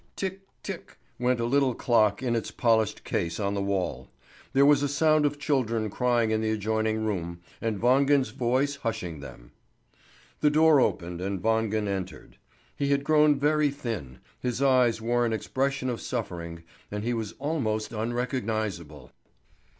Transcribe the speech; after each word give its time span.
Tick! 0.15 0.41
tick! 0.63 0.97
went 1.19 1.39
a 1.39 1.45
little 1.45 1.75
clock 1.75 2.23
in 2.23 2.35
its 2.35 2.49
polished 2.49 3.03
case 3.03 3.39
on 3.39 3.53
the 3.53 3.61
wall. 3.61 4.09
There 4.51 4.65
was 4.65 4.81
a 4.81 4.87
sound 4.87 5.27
of 5.27 5.37
children 5.37 5.91
crying 5.91 6.31
in 6.31 6.41
the 6.41 6.49
adjoining 6.49 7.05
room, 7.05 7.39
and 7.61 7.79
Wangen's 7.79 8.31
voice 8.31 8.77
hushing 8.77 9.19
them. 9.19 9.51
The 10.39 10.49
door 10.49 10.79
opened 10.81 11.21
and 11.21 11.43
Wangen 11.43 11.87
entered. 11.87 12.37
He 12.75 12.87
had 12.87 13.03
grown 13.03 13.37
very 13.37 13.69
thin, 13.69 14.17
his 14.39 14.59
eyes 14.59 15.01
wore 15.03 15.23
an 15.23 15.33
expression 15.33 15.87
of 15.87 16.01
suffering, 16.01 16.63
and 16.89 17.03
he 17.03 17.13
was 17.13 17.35
almost 17.37 17.93
unrecognisable. 17.93 19.11